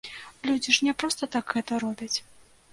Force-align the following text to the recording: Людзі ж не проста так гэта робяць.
Людзі 0.49 0.75
ж 0.77 0.87
не 0.87 0.95
проста 1.03 1.31
так 1.37 1.45
гэта 1.55 1.71
робяць. 1.87 2.13